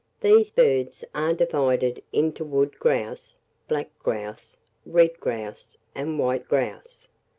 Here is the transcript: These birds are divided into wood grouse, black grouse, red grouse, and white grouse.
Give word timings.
These 0.21 0.49
birds 0.49 1.03
are 1.13 1.35
divided 1.35 2.01
into 2.11 2.43
wood 2.43 2.79
grouse, 2.79 3.35
black 3.67 3.91
grouse, 3.99 4.57
red 4.83 5.19
grouse, 5.19 5.77
and 5.93 6.17
white 6.17 6.47
grouse. 6.47 7.07